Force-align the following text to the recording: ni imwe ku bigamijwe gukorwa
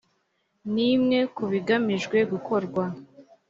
ni 0.73 0.85
imwe 0.95 1.19
ku 1.35 1.43
bigamijwe 1.51 2.17
gukorwa 2.31 2.83